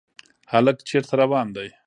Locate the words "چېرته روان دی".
0.89-1.67